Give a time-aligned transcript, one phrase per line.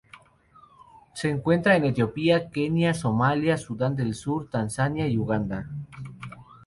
[1.13, 5.69] Se encuentra en Etiopía, Kenia, Somalia, Sudan del Sur, Tanzania, y Uganda.